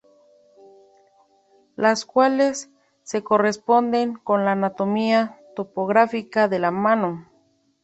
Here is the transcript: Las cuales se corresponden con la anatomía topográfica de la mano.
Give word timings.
Las 1.75 2.05
cuales 2.07 2.71
se 3.03 3.23
corresponden 3.23 4.15
con 4.15 4.45
la 4.45 4.53
anatomía 4.53 5.37
topográfica 5.55 6.47
de 6.47 6.57
la 6.57 6.71
mano. 6.71 7.29